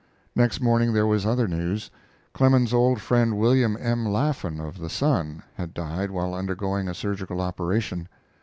[0.35, 1.91] Next morning there was other news.
[2.33, 4.03] Clemens's old friend, William M.
[4.07, 8.07] Laffan, of the Sun, had died while undergoing a surgical operation.